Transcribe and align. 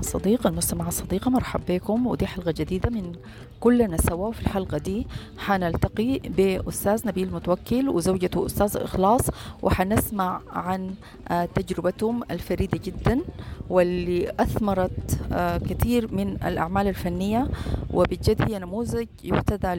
الصديق 0.00 0.46
المستمع 0.46 0.88
الصديقة 0.88 1.30
مرحب 1.30 1.60
بكم. 1.68 2.06
ودي 2.06 2.26
حلقة 2.26 2.54
جديدة 2.56 2.90
من 2.90 3.12
كلنا 3.60 3.96
سوا 3.96 4.32
في 4.32 4.40
الحلقة 4.40 4.78
دي. 4.78 5.06
حنلتقي 5.38 6.18
بأستاذ 6.18 7.08
نبيل 7.08 7.32
متوكل 7.32 7.88
وزوجته 7.88 8.46
أستاذ 8.46 8.76
إخلاص 8.76 9.20
وحنسمع 9.62 10.40
عن 10.52 10.94
آه، 11.28 11.44
تجربتهم 11.44 12.22
الفريدة 12.30 12.80
جدا 12.84 13.20
واللي 13.68 14.32
أثمرت 14.40 15.20
آه، 15.32 15.58
كثير 15.58 16.14
من 16.14 16.28
الأعمال 16.44 16.88
الفنية 16.88 17.48
وبجد 17.94 18.50
هي 18.50 18.58
نموذج 18.58 19.06
يهتدى 19.24 19.74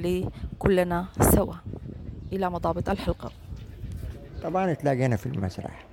لكلنا 0.60 1.06
سوا. 1.22 1.54
إلى 2.34 2.50
مضابط 2.50 2.90
الحلقة. 2.90 3.32
طبعا 4.44 4.74
تلاقينا 4.74 5.16
في 5.16 5.26
المسرح. 5.26 5.86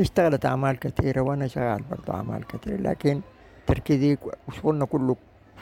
اشتغلت 0.00 0.46
أعمال 0.46 0.78
كثيرة 0.78 1.20
وأنا 1.20 1.46
شغال 1.46 1.82
برضو 1.90 2.12
أعمال 2.12 2.46
كثيرة 2.46 2.76
لكن 2.76 3.20
تركيزي 3.66 4.18
وشغلنا 4.48 4.84
كله 4.84 5.16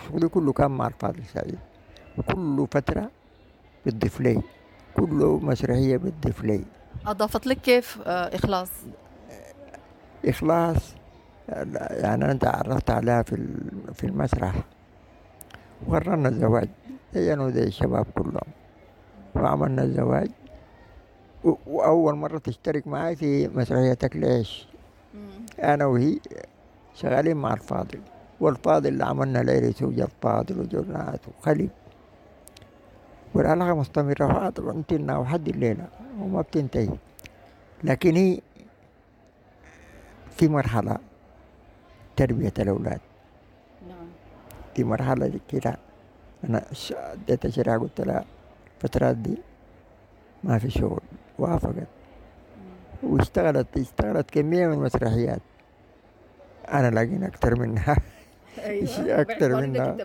شغلي 0.08 0.28
كله 0.28 0.52
كان 0.52 0.70
مع 0.70 0.86
الفاضل 0.86 1.24
سعيد. 1.24 1.58
وكل 2.18 2.66
فترة 2.70 3.10
بتضيف 3.86 4.20
لي 4.20 4.42
كل 4.96 5.38
مسرحية 5.42 5.96
بتضيف 5.96 6.44
لي 6.44 6.64
أضافت 7.06 7.46
لك 7.46 7.56
كيف؟ 7.56 7.98
آه، 8.06 8.36
إخلاص. 8.36 8.70
إخلاص 10.24 10.94
يعني 11.48 12.24
أنا 12.24 12.34
تعرفت 12.34 12.90
عليها 12.90 13.22
في 13.22 13.46
في 13.94 14.04
المسرح. 14.04 14.54
وقررنا 15.86 16.28
الزواج. 16.28 16.68
زي 17.14 17.32
أنا 17.32 17.42
وزي 17.44 17.62
الشباب 17.62 18.06
كلهم. 18.14 18.52
وعملنا 19.34 19.82
الزواج. 19.82 20.30
وأول 21.66 22.14
مرة 22.14 22.38
تشترك 22.38 22.86
معي 22.86 23.16
في 23.16 23.48
مسرحيتك 23.48 24.16
ليش؟ 24.16 24.68
أنا 25.62 25.86
وهي 25.86 26.18
شغالين 26.94 27.36
مع 27.36 27.52
الفاضل. 27.54 28.00
والفاضل 28.40 28.88
اللي 28.88 29.04
عملنا 29.04 29.38
ليلة 29.38 29.70
زوج 29.80 30.00
الفاضل 30.00 30.60
وجنات 30.60 31.20
وخليل 31.28 31.70
والعلاقة 33.34 33.74
مستمرة 33.74 34.14
فاضل 34.32 34.64
وانتنا 34.64 35.18
وحد 35.18 35.48
الليلة 35.48 35.86
وما 36.20 36.40
بتنتهي. 36.40 36.88
لكن 37.84 38.16
هي 38.16 38.40
في 40.30 40.48
مرحلة 40.48 40.96
تربية 42.16 42.52
الأولاد. 42.58 43.00
نعم. 43.88 44.06
في 44.74 44.84
مرحلة 44.84 45.40
كده. 45.48 45.76
أنا 46.44 46.64
ش- 46.72 46.92
اديتها 46.92 47.50
شريعة 47.50 47.78
قلت 47.78 48.00
لها 48.00 48.24
الفترات 48.76 49.16
دي 49.16 49.38
ما 50.44 50.58
في 50.58 50.70
شغل 50.70 51.00
وافقت. 51.38 51.86
واشتغلت 53.02 53.66
اشتغلت 53.78 54.30
كمية 54.30 54.66
من 54.66 54.72
المسرحيات. 54.72 55.40
أنا 56.72 56.90
لاقين 56.90 57.24
أكتر 57.24 57.58
منها. 57.60 57.96
شيء 58.84 59.20
أكتر 59.20 59.54
منها. 59.60 59.96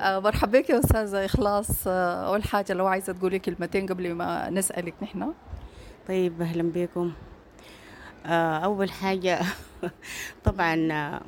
آه، 0.00 0.18
مرحبا 0.18 0.60
بك 0.60 0.70
يا 0.70 0.78
أستاذة 0.78 1.24
إخلاص. 1.24 1.86
آه، 1.86 2.26
أول 2.26 2.42
حاجة 2.44 2.72
لو 2.72 2.86
عايزة 2.86 3.12
تقولي 3.12 3.38
كلمتين 3.38 3.86
قبل 3.86 4.14
ما 4.14 4.50
نسألك 4.50 4.94
نحن. 5.02 5.32
طيب 6.08 6.42
أهلا 6.42 6.62
بكم. 6.74 7.12
آه، 8.26 8.58
أول 8.58 8.90
حاجة 8.90 9.40
طبعا 10.44 10.92
آه، 10.92 11.20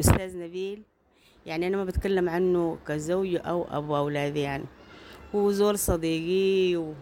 أستاذ 0.00 0.38
نبيل 0.38 0.82
يعني 1.46 1.66
أنا 1.66 1.76
ما 1.76 1.84
بتكلم 1.84 2.28
عنه 2.28 2.78
كزوج 2.88 3.36
أو 3.46 3.66
أبو 3.70 3.96
أولادي 3.96 4.40
يعني. 4.40 4.64
هو 5.34 5.50
زول 5.50 5.78
صديقي 5.78 6.76
و 6.76 6.94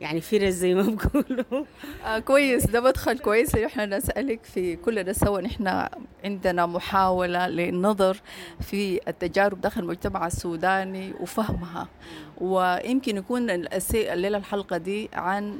يعني 0.00 0.20
فرز 0.20 0.54
زي 0.54 0.74
ما 0.74 0.82
بقولوا 1.14 1.64
آه 2.06 2.18
كويس. 2.18 2.66
ده 2.66 2.80
مدخل 2.80 3.18
كويس 3.18 3.54
إحنا 3.54 3.86
نسألك 3.86 4.44
في 4.44 4.76
كلنا 4.76 5.12
سوا 5.12 5.40
نحن 5.40 5.88
عندنا 6.24 6.66
محاولة 6.66 7.46
للنظر 7.48 8.16
في 8.60 9.00
التجارب 9.08 9.60
داخل 9.60 9.80
المجتمع 9.82 10.26
السوداني 10.26 11.12
وفهمها. 11.20 11.88
ويمكن 12.40 13.16
يكون 13.16 13.50
الليلة 14.12 14.38
الحلقة 14.38 14.76
دي 14.76 15.08
عن 15.12 15.58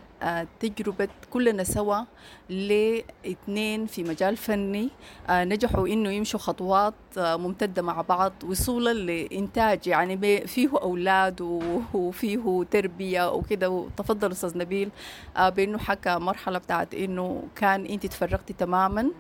تجربة 0.61 1.09
كلنا 1.31 1.65
سوا 1.65 2.01
لاثنين 2.49 3.87
في 3.87 4.03
مجال 4.05 4.37
فني. 4.37 4.89
آه، 5.31 5.45
نجحوا 5.45 5.89
إنه 5.89 6.11
يمشوا 6.11 6.41
خطوات 6.41 6.95
آه، 7.19 7.37
ممتدة 7.37 7.83
مع 7.83 8.01
بعض 8.01 8.33
وصولا 8.45 8.93
لإنتاج 8.95 9.87
يعني 9.87 10.47
فيه 10.47 10.69
أولاد 10.83 11.41
و- 11.41 11.81
وفيه 11.95 12.65
تربية 12.71 13.33
وكده. 13.33 13.71
وتفضل 13.71 14.33
أستاذ 14.33 14.59
نبيل 14.59 14.91
آه، 15.37 15.49
بإنه 15.49 15.79
حكى 15.79 16.15
مرحلة 16.17 16.59
بتاعت 16.59 16.95
إنه 16.95 17.43
كان 17.57 17.87
أنت 17.87 18.07
تفرغتي 18.07 18.53
تماما. 18.53 19.11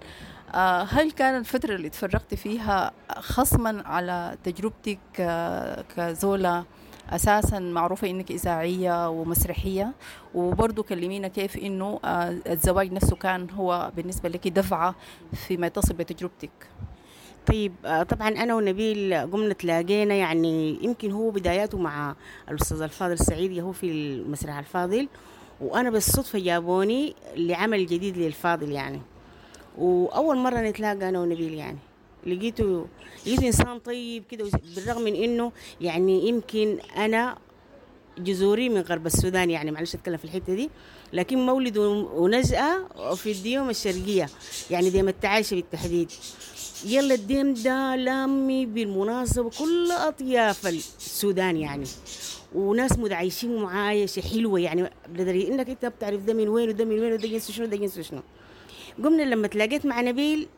هل 0.88 1.10
كانت 1.10 1.38
الفترة 1.47 1.75
اللي 1.75 1.88
تفرغتي 1.88 2.37
فيها 2.37 2.92
خصما 3.19 3.82
على 3.87 4.37
تجربتك 4.44 4.98
كزولة 5.97 6.64
أساسا 7.10 7.58
معروفة 7.58 8.10
إنك 8.10 8.30
إذاعية 8.30 9.08
ومسرحية. 9.08 9.92
وبرضه 10.34 10.82
كلمينا 10.82 11.28
كيف 11.28 11.56
إنه 11.56 12.00
آه، 12.04 12.36
الزواج 12.46 12.92
نفسه 12.92 13.16
كان 13.16 13.50
هو 13.50 13.92
بالنسبة 13.96 14.28
لك 14.28 14.48
دفعة 14.48 14.94
فيما 15.34 15.66
يتصل 15.66 15.94
بتجربتك. 15.94 16.50
طيب 17.46 17.72
آه، 17.84 18.02
طبعا 18.02 18.28
أنا 18.28 18.54
ونبيل 18.54 19.14
قمنا 19.14 19.54
تلاقينا 19.54 20.14
يعني 20.14 20.78
يمكن 20.84 21.10
هو 21.10 21.30
بداياته 21.30 21.78
مع 21.78 22.14
الأستاذ 22.50 22.82
الفاضل 22.82 23.19
سعيد 23.19 23.58
هو 23.58 23.72
في 23.72 23.90
المسرح 23.90 24.58
الفاضل. 24.58 25.08
وأنا 25.60 25.90
بالصدفة 25.90 26.38
جابوني 26.38 27.14
لعمل 27.36 27.86
جديد 27.86 28.19
للفاضل 28.19 28.72
يعني. 28.72 29.00
وأول 29.78 30.36
مرة 30.36 30.60
نتلاقى 30.60 31.08
أنا 31.08 31.20
ونبيل 31.20 31.54
يعني. 31.54 31.78
لقيته 32.27 32.87
لقيته 33.27 33.47
إنسان 33.47 33.79
طيب 33.79 34.25
كده 34.31 34.51
بالرغم 34.77 35.03
من 35.03 35.15
إنه 35.15 35.53
يعني 35.81 36.29
يمكن 36.29 36.79
أنا 36.97 37.39
جذوري 38.19 38.69
من 38.69 38.81
غرب 38.81 39.06
السودان 39.06 39.51
يعني 39.51 39.71
معلش 39.71 39.95
أتكلم 39.95 40.17
في 40.17 40.25
الحتة 40.25 40.55
دي 40.55 40.71
لكن 41.12 41.39
مولد 41.47 41.77
ونشأة 41.79 43.15
في 43.15 43.33
الديوم 43.33 43.71
الشرقية 43.71 44.29
يعني 44.71 44.91
ديم 44.91 45.09
التعايشة 45.09 45.55
بالتحديد. 45.55 46.11
يلا 46.87 47.15
الديم 47.15 47.55
ده 47.55 47.97
لامي 47.97 48.67
بالمناسبة 48.67 49.50
كل 49.59 49.91
أطياف 49.91 50.67
السودان 50.67 51.56
يعني 51.56 51.85
وناس 52.55 52.99
متعايشين 52.99 53.56
معايشة 53.56 54.21
حلوة 54.23 54.61
يعني 54.61 54.91
لدرجة 55.15 55.49
إنك 55.49 55.71
أنت 55.71 55.87
بتعرف 55.87 56.23
ده 56.23 56.35
من 56.35 56.49
وين 56.49 56.69
وده 56.69 56.85
من 56.85 57.00
وين 57.00 57.12
وده 57.12 57.29
جنسه 57.29 57.53
شنو 57.53 57.67
ده 57.67 57.77
جنسه 57.77 58.03
شنو. 58.03 58.21
قمنا 59.05 59.23
لما 59.23 59.47
تلاقيت 59.49 59.87
مع 59.87 60.00
نبيل 60.00 60.49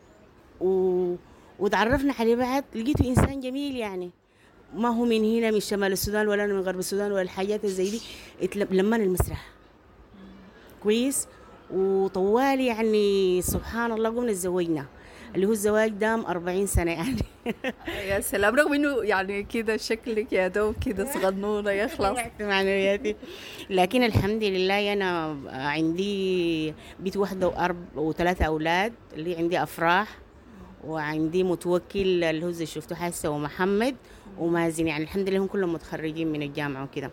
و... 0.61 1.15
وتعرفنا 1.59 2.13
عليه 2.19 2.35
بعض 2.35 2.63
لقيته 2.75 3.07
إنسان 3.07 3.39
جميل 3.39 3.75
يعني. 3.75 4.11
ما 4.75 4.89
هو 4.89 5.05
من 5.05 5.37
هنا 5.37 5.51
من 5.51 5.59
شمال 5.59 5.91
السودان 5.91 6.27
ولا 6.27 6.47
من 6.47 6.59
غرب 6.59 6.79
السودان 6.79 7.11
ولا 7.11 7.21
الحاجات 7.21 7.65
زي 7.65 7.89
دي 7.91 8.01
لمنا 8.71 9.03
المسرح. 9.03 9.47
كويس؟ 10.83 11.27
وطوال 11.73 12.59
يعني 12.59 13.41
سبحان 13.41 13.91
الله 13.91 14.09
قمنا 14.09 14.31
تزوجنا. 14.31 14.85
اللي 15.35 15.45
هو 15.47 15.51
الزواج 15.51 15.91
دام 15.91 16.25
40 16.25 16.67
سنة 16.67 16.91
يعني. 16.91 17.21
يا 18.09 18.19
سلام. 18.19 18.55
رغم 18.55 18.73
إنه 18.73 19.03
يعني 19.03 19.43
كده 19.43 19.77
شكلك 19.77 20.33
يا 20.33 20.47
دوب 20.47 20.75
كده 20.85 21.13
صغنونة 21.13 21.71
يا 21.71 21.87
خلاص. 21.87 22.11
رفعت 22.17 22.41
معنوياتي. 22.41 23.15
لكن 23.69 24.03
الحمد 24.03 24.43
لله 24.43 24.93
أنا 24.93 25.37
عندي 25.47 26.73
بيت 26.99 27.17
واحدة 27.17 27.47
وأرب 27.47 27.85
وثلاثة 27.95 28.45
أولاد. 28.45 28.93
اللي 29.13 29.35
عندي 29.35 29.63
أفراح. 29.63 30.20
وعندي 30.87 31.43
متوكل 31.43 32.23
اللي 32.23 32.45
هو 32.45 32.51
زي 32.51 32.65
شفتوا 32.65 32.97
حاسة 32.97 33.29
ومحمد 33.29 33.95
ومازن. 34.39 34.87
يعني 34.87 35.03
الحمد 35.03 35.29
لله 35.29 35.39
هم 35.39 35.47
كلهم 35.47 35.73
متخرجين 35.73 36.31
من 36.31 36.41
الجامعة 36.41 36.83
وكده. 36.83 37.11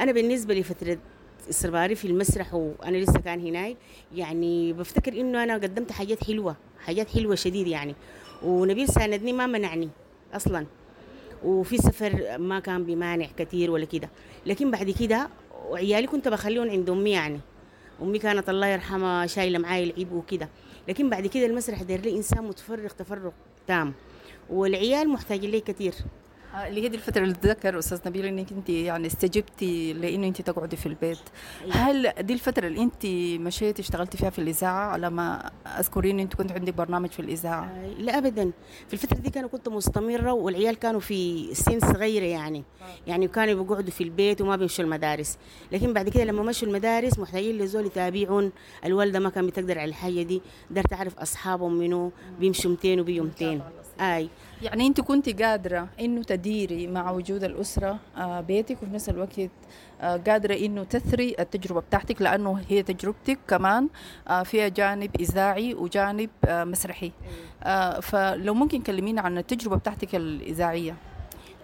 أنا 0.00 0.12
بالنسبة 0.12 0.54
لفترة 0.54 0.98
استمراري 1.50 1.94
في 1.94 2.04
المسرح 2.06 2.54
وأنا 2.54 2.96
لسه 2.96 3.20
كان 3.20 3.40
هناي 3.46 3.76
يعني 4.14 4.72
بفتكر 4.72 5.12
إنه 5.12 5.42
أنا 5.42 5.54
قدمت 5.54 5.92
حاجات 5.92 6.24
حلوة 6.24 6.56
حاجات 6.78 7.10
حلوة 7.10 7.34
شديد 7.34 7.66
يعني. 7.66 7.94
ونبيل 8.42 8.88
ساندني 8.88 9.32
ما 9.32 9.46
منعني 9.46 9.88
أصلاً. 10.32 10.66
وفي 11.44 11.78
سفر 11.78 12.38
ما 12.38 12.60
كان 12.60 12.84
بمانع 12.84 13.26
كتير 13.38 13.70
ولا 13.70 13.84
كده. 13.84 14.10
لكن 14.46 14.70
بعد 14.70 14.90
كده 14.90 15.28
وعيالي 15.68 16.06
كنت 16.06 16.28
بخليهم 16.28 16.70
عند 16.70 16.90
أمي 16.90 17.10
يعني. 17.10 17.40
أمي 18.02 18.18
كانت 18.18 18.48
الله 18.48 18.66
يرحمها 18.66 19.26
شايلة 19.26 19.58
معاي 19.58 19.84
العيب 19.84 20.12
وكده. 20.12 20.48
لكن 20.88 21.10
بعد 21.10 21.26
كده 21.26 21.46
المسرح 21.46 21.82
داير 21.82 22.00
لي 22.00 22.16
إنسان 22.16 22.44
متفرغ 22.44 22.88
تفرغ 22.88 23.30
تام 23.66 23.94
والعيال 24.50 25.08
محتاجين 25.08 25.50
لي 25.50 25.60
كتير. 25.60 25.94
اللي 26.54 26.82
هي 26.84 26.88
دي 26.88 26.96
الفترة 26.96 27.22
اللي 27.22 27.34
تذكر 27.34 27.78
أستاذ 27.78 28.00
نبيل 28.06 28.26
إنك 28.26 28.52
أنت 28.52 28.68
يعني 28.68 29.06
استجبتي 29.06 29.92
لإنه 29.92 30.26
أنت 30.26 30.42
تقعدي 30.42 30.76
في 30.76 30.86
البيت. 30.86 31.18
هل 31.70 32.12
دي 32.20 32.32
الفترة 32.32 32.66
اللي 32.66 32.82
أنت 32.82 33.06
مشيتي 33.40 33.82
اشتغلتي 33.82 34.18
فيها 34.18 34.30
في 34.30 34.38
الإذاعة؟ 34.38 34.86
على 34.88 35.10
ما 35.10 35.50
أذكرين 35.78 36.20
أنت 36.20 36.34
كنت 36.34 36.52
عندك 36.52 36.74
برنامج 36.74 37.10
في 37.10 37.20
الإذاعة. 37.20 37.64
آه، 37.64 37.88
لا 37.98 38.18
ابدا. 38.18 38.50
في 38.88 38.92
الفترة 38.94 39.18
دي 39.18 39.30
كانوا 39.30 39.48
كنت 39.48 39.68
مستمرة 39.68 40.32
والعيال 40.32 40.74
كانوا 40.78 41.00
في 41.00 41.54
سن 41.54 41.80
صغيرة 41.80 42.24
يعني. 42.24 42.64
يعني 43.06 43.28
كانوا 43.28 43.62
بيقعدوا 43.62 43.90
في 43.90 44.04
البيت 44.04 44.40
وما 44.40 44.56
بيمشوا 44.56 44.84
المدارس. 44.84 45.38
لكن 45.72 45.92
بعد 45.92 46.08
كده 46.08 46.24
لما 46.24 46.42
مشوا 46.42 46.68
المدارس 46.68 47.18
محتاجين 47.18 47.58
لزول 47.58 47.86
يتابعون 47.86 48.52
الوالدة 48.84 49.18
ما 49.18 49.30
كان 49.30 49.46
بتقدر 49.46 49.78
على 49.78 49.88
الحاجة 49.88 50.22
دي. 50.22 50.42
دار 50.70 50.84
تعرف 50.84 51.18
أصحابهم 51.18 51.72
منو. 51.72 52.12
بيمشوا 52.40 52.70
200 52.70 53.00
وبيجوا 53.00 53.24
200 53.24 53.60
آي. 54.00 54.28
يعني 54.62 54.86
أنت 54.86 55.00
كنت 55.00 55.42
قادرة 55.42 55.88
إنه 56.00 56.22
تديري 56.22 56.86
مع 56.86 57.10
وجود 57.10 57.44
الأسرة 57.44 57.98
آه، 58.16 58.40
بيتك 58.40 58.82
وفي 58.82 58.92
نفس 58.94 59.08
الوقت 59.08 59.40
آه، 60.00 60.16
قادرة 60.16 60.54
إنه 60.54 60.84
تثري 60.84 61.36
التجربة 61.38 61.80
بتاعتك 61.80 62.22
لأنه 62.22 62.60
هي 62.68 62.82
تجربتك 62.82 63.38
كمان 63.48 63.88
آه، 64.28 64.42
فيها 64.42 64.68
جانب 64.68 65.10
إذاعي 65.20 65.74
وجانب 65.74 66.30
مسرحي. 66.48 67.12
آه، 67.62 68.00
فلو 68.00 68.54
ممكن 68.54 68.82
كلمينا 68.82 69.20
عن 69.20 69.38
التجربة 69.38 69.76
بتاعتك 69.76 70.14
الإذاعية. 70.14 70.96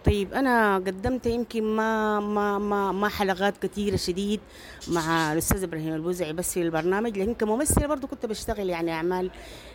طيب 0.07 0.35
أنا 0.35 0.77
قدمت 0.77 1.27
يمكن 1.27 1.63
ما 1.65 2.21
ما 2.21 2.59
ما 2.59 2.93
ما 2.93 3.09
حلقات 3.09 3.59
كثيره 3.59 3.97
شديد 3.97 4.41
مع 4.89 5.33
الأستاذ 5.33 5.63
إبراهيم 5.63 5.95
البوزعي 5.95 6.33
بس 6.33 6.53
في 6.53 6.63
البرنامج 6.63 7.19
لكن 7.19 7.35
كممثلة 7.35 7.87
برضو 7.87 8.07
كنت 8.07 8.27
بشتغل 8.27 8.71
يعني 8.71 8.93
أعمال 8.93 9.31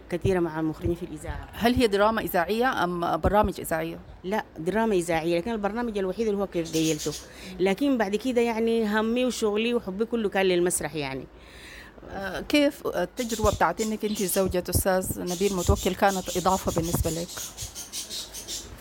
كثيرة 0.09 0.39
مع 0.39 0.59
المخرجين 0.59 0.95
في 0.95 1.03
الإذاعة 1.03 1.49
هل 1.53 1.73
هي 1.73 1.87
دراما 1.87 2.21
إذاعية 2.21 2.83
أم 2.83 3.17
برامج 3.17 3.59
إذاعية؟ 3.59 3.99
لا 4.23 4.45
دراما 4.59 4.95
إذاعية 4.95 5.37
لكن 5.37 5.51
البرنامج 5.51 5.97
الوحيد 5.97 6.27
اللي 6.27 6.41
هو 6.41 6.47
كيف 6.47 6.73
قيلته 6.73 7.11
لكن 7.59 7.97
بعد 7.97 8.15
كده 8.15 8.41
يعني 8.41 8.99
همي 8.99 9.25
وشغلي 9.25 9.73
وحبي 9.73 10.05
كله 10.05 10.29
كان 10.29 10.45
للمسرح 10.45 10.95
يعني 10.95 11.25
آه، 12.09 12.41
كيف 12.41 12.87
التجربة 12.87 13.51
بتاعت 13.51 13.81
إنك 13.81 14.05
أنت 14.05 14.23
زوجة 14.23 14.63
أستاذ 14.69 15.21
نبيل 15.21 15.55
متوكل 15.55 15.95
كانت 15.95 16.37
إضافة 16.37 16.71
بالنسبة 16.71 17.09
لك؟ 17.09 17.27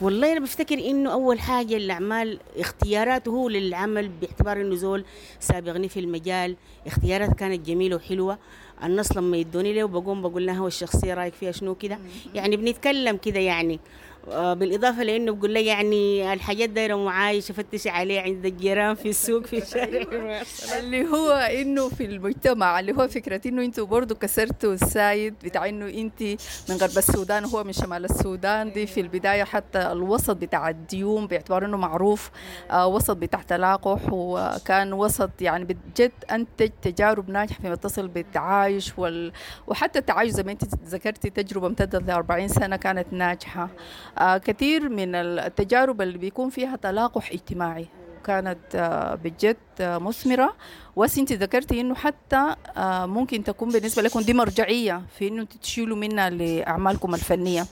والله 0.00 0.32
أنا 0.32 0.40
بفتكر 0.40 0.78
إنه 0.78 1.12
أول 1.12 1.40
حاجة 1.40 1.76
الأعمال 1.76 2.38
اختياراته 2.56 3.30
هو 3.30 3.48
للعمل 3.48 4.08
باعتبار 4.08 4.60
إنه 4.60 4.74
زول 4.74 5.04
سابقني 5.40 5.88
في 5.88 6.00
المجال. 6.00 6.56
اختيارات 6.86 7.34
كانت 7.34 7.66
جميلة 7.66 7.96
وحلوة. 7.96 8.38
النص 8.84 9.16
لما 9.16 9.36
يدوني 9.36 9.72
له 9.74 9.84
بقوم 9.88 10.22
بقول 10.22 10.46
لها 10.46 10.54
هو 10.58 10.66
الشخصيه 10.66 11.14
رأيك 11.14 11.34
فيها 11.34 11.52
شنو 11.52 11.74
كده. 11.74 11.98
يعني 12.34 12.56
بنتكلم 12.56 13.16
كده 13.16 13.40
يعني. 13.40 13.80
بالإضافة 14.28 15.02
لأنه 15.02 15.32
بقول 15.32 15.54
لها 15.54 15.62
يعني 15.62 16.32
الحاجات 16.32 16.70
دايرة 16.70 16.94
معايشه 16.94 17.52
فتشي 17.52 17.88
عليه 17.88 18.20
عند 18.20 18.46
الجيران 18.46 18.94
في 18.94 19.08
السوق 19.08 19.46
في 19.46 19.58
الشارع 19.58 20.06
اللي 20.78 21.08
هو 21.08 21.30
إنه 21.30 21.88
في 21.88 22.04
المجتمع 22.04 22.80
اللي 22.80 22.92
هو 22.92 23.08
فكرة 23.08 23.40
إنه 23.48 23.64
إنتوا 23.64 23.86
برضه 23.86 24.14
كسرتوا 24.14 24.74
السايد 24.74 25.34
بتاع 25.44 25.68
إنه 25.68 25.88
انت 25.88 26.22
من 26.68 26.76
غرب 26.76 26.98
السودان 26.98 27.44
وهو 27.44 27.64
من 27.64 27.72
شمال 27.72 28.04
السودان 28.04 28.72
دي 28.72 28.86
في 28.86 29.00
البداية 29.00 29.44
حتى 29.44 29.92
الوسط 29.92 30.36
بتاع 30.36 30.68
الديوم 30.68 31.26
باعتبار 31.26 31.64
إنه 31.64 31.76
معروف 31.76 32.30
آه 32.70 32.86
وسط 32.86 33.16
بتاع 33.16 33.42
تلاقح 33.42 34.00
وكان 34.12 34.92
وسط 34.92 35.30
يعني 35.40 35.64
بجد 35.64 36.12
أنتج 36.30 36.70
تجارب 36.82 37.30
ناجحة 37.30 37.60
فيما 37.62 37.74
يتصل 37.74 38.08
بالتعايش 38.08 38.98
وال... 38.98 39.32
وحتى 39.66 39.98
التعايش 39.98 40.30
زي 40.30 40.42
ما 40.42 40.52
انت 40.52 40.64
ذكرتي 40.84 41.30
تجربة 41.30 41.66
امتدت 41.66 42.02
ل 42.02 42.10
40 42.10 42.48
سنة 42.48 42.76
كانت 42.76 43.12
ناجحة. 43.12 43.62
آه 43.62 44.09
كثير 44.18 44.88
من 44.88 45.14
التجارب 45.14 46.00
اللي 46.02 46.18
بيكون 46.18 46.50
فيها 46.50 46.76
تلاقح 46.76 47.30
اجتماعي. 47.32 47.86
كانت 48.24 48.58
آه، 48.74 49.14
بجد 49.14 49.56
آه، 49.80 49.98
مثمرة. 49.98 50.54
بس 50.96 51.18
انت 51.18 51.32
ذكرتي 51.32 51.80
انه 51.80 51.94
حتى 51.94 52.54
آه، 52.76 53.06
ممكن 53.06 53.44
تكون 53.44 53.68
بالنسبة 53.68 54.02
لكم 54.02 54.20
دي 54.20 54.34
مرجعية 54.34 55.02
في 55.18 55.28
انه 55.28 55.46
تشيلوا 55.62 55.96
منها 55.96 56.30
لأعمالكم 56.30 57.14
الفنية. 57.14 57.66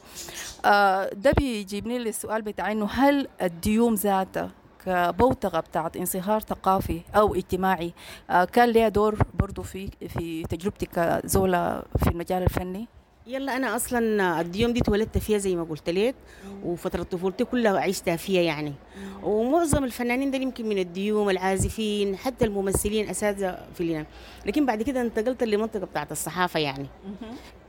آه، 0.64 1.10
ده 1.14 1.30
بيجيبني 1.32 1.98
للسؤال 1.98 2.42
بتاع 2.42 2.72
إنه 2.72 2.86
هل 2.86 3.28
الديوم 3.42 3.94
ذاتها 3.94 4.50
كبوتقة 4.86 5.60
بتاعت 5.60 5.96
انصهار 5.96 6.40
ثقافي 6.40 7.00
أو 7.16 7.34
اجتماعي 7.34 7.92
آه، 8.30 8.44
كان 8.44 8.68
لها 8.68 8.88
دور 8.88 9.18
برضو 9.34 9.62
في 9.62 9.90
في 10.08 10.42
تجربتك 10.42 10.88
كزولة 11.22 11.82
في 12.02 12.10
المجال 12.10 12.42
الفني؟ 12.42 12.88
يلا 13.28 13.56
أنا 13.56 13.76
أصلا 13.76 14.40
الديوم 14.40 14.72
دي 14.72 14.80
اتولدت 14.80 15.18
فيها 15.18 15.38
زي 15.38 15.56
ما 15.56 15.64
قلت 15.64 15.90
لك 15.90 16.14
وفترة 16.64 17.02
طفولتي 17.02 17.44
كلها 17.44 17.80
عشتها 17.80 18.16
فيها 18.16 18.42
يعني. 18.42 18.72
ومعظم 19.22 19.84
الفنانين 19.84 20.30
ده 20.30 20.38
يمكن 20.38 20.68
من 20.68 20.78
الديوم 20.78 21.30
العازفين 21.30 22.16
حتى 22.16 22.44
الممثلين 22.44 23.08
اساتذه 23.08 23.58
في 23.74 23.80
اليونان 23.80 24.06
لكن 24.46 24.66
بعد 24.66 24.82
كده 24.82 25.00
انتقلت 25.00 25.42
للمنطقه 25.42 25.86
بتاعت 25.86 26.12
الصحافة 26.12 26.60
يعني. 26.60 26.86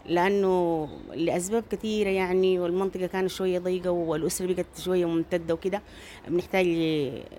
لأنه 0.09 0.89
لأسباب 1.13 1.63
كثيرة 1.71 2.09
يعني 2.09 2.59
والمنطقة 2.59 3.06
كانت 3.06 3.29
شوية 3.29 3.59
ضيقة 3.59 3.91
والأسرة 3.91 4.53
بقت 4.53 4.65
شوية 4.79 5.06
ممتدة 5.06 5.53
وكده 5.53 5.81
بنحتاج 6.27 6.67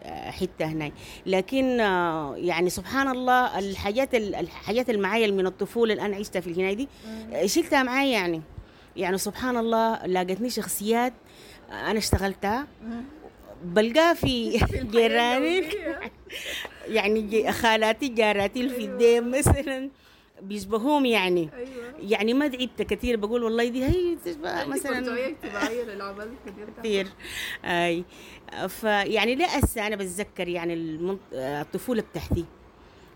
حتة 0.06 0.64
هناك. 0.64 0.92
لكن 1.26 1.80
آه، 1.80 2.36
يعني 2.36 2.70
سبحان 2.70 3.08
الله 3.08 3.58
الحاجات 3.58 4.14
الحاجات 4.14 4.90
اللي 4.90 5.00
معايا 5.00 5.30
من 5.30 5.46
الطفولة 5.46 5.92
اللي 5.92 6.06
أنا 6.06 6.16
عشتها 6.16 6.40
في 6.40 6.46
الهناك 6.46 6.76
دي 6.76 6.88
آه، 7.32 7.46
شلتها 7.46 7.82
معايا 7.82 8.12
يعني. 8.12 8.42
يعني 8.96 9.18
سبحان 9.18 9.56
الله 9.56 10.06
لاقتني 10.06 10.50
شخصيات 10.50 11.12
أنا 11.70 11.98
اشتغلتها 11.98 12.66
بلقاها 13.64 14.14
في 14.14 14.58
جيراني. 14.92 15.64
يعني 16.88 17.52
خالاتي 17.52 18.08
جاراتي 18.08 18.68
في 18.68 18.84
الديم 18.84 19.30
مثلا. 19.30 19.90
بيشبهوهم 20.42 21.06
يعني. 21.06 21.48
يعني 22.00 22.34
ما 22.34 22.48
تعبت 22.48 22.82
كثير 22.82 23.16
بقول 23.16 23.42
والله 23.42 23.68
دي 23.68 23.84
هي 23.84 24.16
تشبه 24.24 24.64
مثلا 24.64 25.00
كثير. 26.78 27.06
أي. 27.64 28.04
فيعني 28.68 29.44
هسه 29.44 29.86
أنا 29.86 29.96
بتذكر 29.96 30.48
يعني 30.48 30.74
المنط... 30.74 31.18
الطفولة 31.32 32.02
بتاعتي 32.02 32.44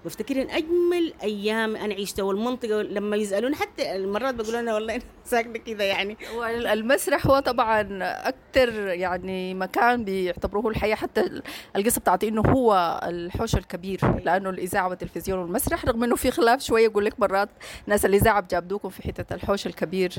بفتكر 0.04 0.42
إن 0.42 0.50
أجمل 0.50 1.14
أيام 1.22 1.76
أنا 1.76 1.94
عشتها 1.94 2.22
والمنطقة 2.22 2.82
لما 2.82 3.16
يسالون 3.16 3.54
حتى 3.54 3.96
المرات 3.96 4.34
بقول 4.34 4.56
أنا 4.56 4.74
والله 4.74 4.94
أنا 4.94 5.02
ساكنة 5.24 5.58
كده 5.58 5.84
يعني. 5.84 6.16
والمسرح 6.36 7.26
هو 7.26 7.38
طبعا 7.40 7.88
أكثر 8.02 8.68
يعني 8.88 9.54
مكان 9.54 10.04
بيعتبروه 10.04 10.68
الحياة 10.68 10.94
حتى 10.94 11.42
القصة 11.76 12.00
بتاعت 12.00 12.24
إنه 12.24 12.42
هو 12.42 13.00
الحوش 13.04 13.54
الكبير 13.54 14.00
لأنه 14.24 14.50
الإذاعة 14.50 14.88
والتلفزيون 14.88 15.38
والمسرح 15.38 15.84
رغم 15.84 16.04
إنه 16.04 16.16
في 16.16 16.30
خلاف 16.30 16.60
شوية 16.62 16.84
يقول 16.84 17.04
لك 17.04 17.20
مرات 17.20 17.48
ناس 17.86 18.04
الإذاعة 18.04 18.40
بجابدوكم 18.40 18.88
في 18.88 19.02
حتة 19.02 19.34
الحوش 19.34 19.66
الكبير. 19.66 20.14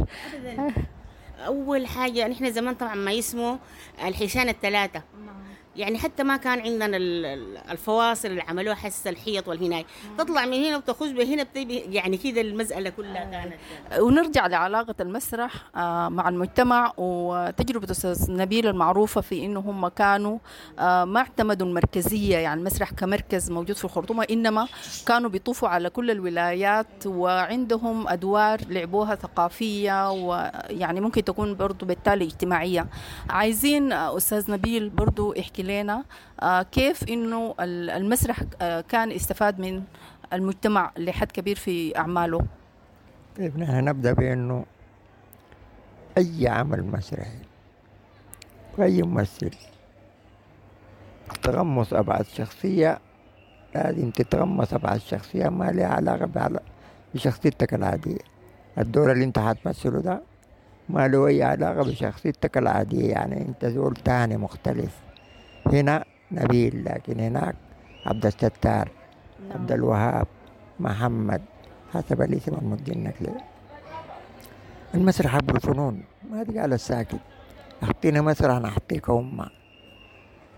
أول 1.46 1.88
حاجة 1.88 2.28
نحن 2.28 2.52
زمان 2.52 2.76
طبعا 2.76 2.96
ما 2.96 3.20
اسمه 3.20 3.60
الحيشان 4.06 4.50
الثلاثة. 4.50 5.02
يعني 5.78 5.98
حتى 5.98 6.24
ما 6.24 6.38
كان 6.38 6.60
عندنا 6.60 6.98
ال- 6.98 7.26
ال- 7.26 7.58
الفواصل 7.70 8.28
اللي 8.28 8.42
عملوها 8.42 8.76
حس 8.76 9.08
الحيط 9.08 9.48
والهناي. 9.48 9.86
تطلع 10.18 10.46
من 10.46 10.64
هنا 10.66 10.78
وتخش 10.78 11.10
بهنا 11.10 11.44
بتبي 11.44 11.78
يعني 11.78 12.18
كده 12.18 12.42
المسألة 12.42 12.90
كلها 12.90 13.24
كانت 13.32 13.54
ونرجع 14.02 14.48
لعلاقة 14.48 14.96
المسرح 15.00 15.52
آه، 15.76 16.10
مع 16.10 16.30
المجتمع 16.30 16.94
وتجربة 16.98 17.92
أستاذ 17.92 18.32
نبيل 18.32 18.68
المعروفة 18.68 19.22
في 19.22 19.46
إنه 19.46 19.60
هم 19.60 19.88
كانوا 19.88 20.38
آه، 20.80 21.06
ما 21.06 21.20
اعتمدوا 21.20 21.68
المركزية 21.68 22.38
يعني 22.38 22.60
المسرح 22.60 22.92
كمركز 22.94 23.52
موجود 23.52 23.76
في 23.76 23.86
الخرطومة 23.86 24.26
إنما 24.32 24.68
كانوا 25.08 25.30
بيطوفوا 25.30 25.70
على 25.70 25.90
كل 25.90 26.12
الولايات 26.12 26.88
وعندهم 27.06 28.08
أدوار 28.08 28.60
لعبوها 28.70 29.16
ثقافية 29.16 30.12
ويعني 30.12 31.02
ممكن 31.02 31.24
تكون 31.24 31.56
برضو 31.56 31.86
بالتالي 31.86 32.26
اجتماعية. 32.26 32.88
عايزين 33.30 33.92
آه، 33.92 34.18
أستاذ 34.18 34.52
نبيل 34.52 34.90
برضو 34.90 35.34
يحكي 35.34 35.65
لنا 35.68 36.04
آه، 36.42 36.62
كيف 36.62 37.04
ال- 37.60 37.90
المسرح 37.90 38.40
آه، 38.62 38.82
كان 38.82 39.12
استفاد 39.12 39.60
من 39.60 39.84
المجتمع 40.34 40.92
لحد 40.98 41.32
كبير 41.32 41.56
في 41.56 41.98
أعماله؟ 41.98 42.42
طيب 43.38 43.58
نحن 43.60 43.84
نبدأ 43.86 44.14
بأنه 44.14 44.66
أي 46.18 46.48
عمل 46.48 46.84
مسرحي 46.86 47.38
وأي 48.78 49.04
ممثل 49.04 49.52
تغمص 51.44 51.94
أبعاد 51.94 52.26
شخصية 52.26 53.00
لازم 53.76 54.10
تتغمص 54.12 54.74
أبعاد 54.74 55.00
شخصية 55.00 55.50
ما 55.50 55.72
لها 55.72 55.88
علاقة 55.88 56.26
بشخصيتك 57.14 57.74
العادية. 57.74 58.18
الدور 58.78 59.12
اللي 59.12 59.24
أنت 59.26 59.40
حتمثله 59.40 60.00
ده 60.02 60.22
ما 60.90 61.08
له 61.08 61.28
أي 61.28 61.44
علاقة 61.44 61.84
بشخصيتك 61.84 62.58
العادية 62.58 63.10
يعني 63.12 63.42
أنت 63.42 63.66
زول 63.66 63.94
تاني 63.96 64.38
مختلف. 64.38 64.96
هنا 65.68 66.06
نبيل 66.32 66.86
لكن 66.86 67.20
هناك 67.20 67.56
عبد 68.06 68.26
الستار 68.26 68.90
عبد 69.52 69.72
الوهاب 69.72 70.28
محمد 70.80 71.42
حسب 71.94 72.22
الاسم 72.22 72.54
المدينك 72.54 73.16
له 73.22 73.36
المسرح 74.96 75.32
حب 75.36 75.56
الفنون 75.56 76.04
ما 76.32 76.44
تقال 76.44 76.74
الساكت 76.74 77.20
أعطينا 77.84 78.22
مسرح 78.22 78.58
نعطيك 78.58 79.10
أمة. 79.10 79.50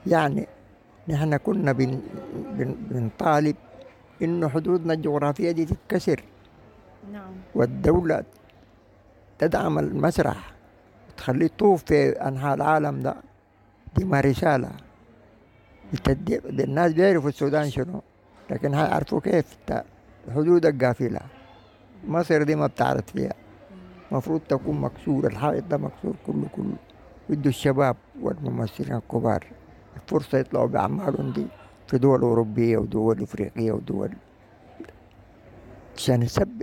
يعني 0.08 0.48
نحن 1.10 1.38
كنا 1.38 1.72
بن 1.72 2.02
بن 2.54 2.76
بنطالب 2.90 3.56
إنه 4.22 4.50
حدودنا 4.50 4.94
الجغرافية 4.94 5.52
دي 5.52 5.66
تتكسر. 5.66 6.24
نعم. 7.12 7.32
والدولة 7.56 8.24
تدعم 9.40 9.80
المسرح 9.80 10.54
وتخليه 11.10 11.46
يطوف 11.46 11.84
في 11.84 12.10
أنحاء 12.10 12.54
العالم 12.56 13.00
ده. 13.02 13.16
دي 13.96 14.06
ما 14.06 14.20
رسالة. 14.22 14.70
بتدي 15.94 16.39
الناس 16.63 16.94
بيعرفوا 16.94 17.29
السودان 17.29 17.70
شنو 17.70 18.01
لكن 18.50 18.74
هيعرفوا 18.74 19.20
كيف 19.20 19.58
حدودك 20.36 20.84
قافلة. 20.86 21.20
مصر 22.08 22.44
دي 22.44 22.56
ما 22.56 22.67
بتعرف 22.67 23.06
فيها. 23.12 23.34
مفروض 24.12 24.41
تكون 24.50 24.82
مكسور 24.82 25.27
الحائط 25.27 25.63
ده 25.63 25.77
مكسور 25.77 26.15
كله 26.27 26.46
كله. 26.56 26.75
بده 27.29 27.50
الشباب 27.50 27.96
والممثلين 28.22 28.94
الكبار 28.98 29.46
الفرصة 29.96 30.38
يطلعوا 30.38 30.67
بأعمالهم 30.67 31.32
دي 31.32 31.48
في 31.88 31.98
دول 31.98 32.22
أوروبية 32.22 32.77
ودول 32.77 33.22
أفريقية 33.24 33.72
ودول. 33.72 34.12
عشان 35.98 36.22
يسب 36.22 36.62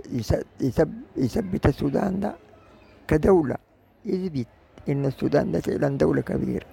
يسب 0.61 0.93
يثبت 1.17 1.65
السودان 1.65 2.19
ده 2.19 2.35
كدولة. 3.07 3.55
يثبت 4.05 4.47
إن 4.89 5.05
السودان 5.05 5.51
ده 5.51 5.59
فعلا 5.59 5.97
دولة 5.97 6.21
كبيرة. 6.21 6.65